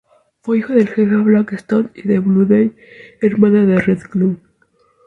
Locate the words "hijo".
0.57-0.73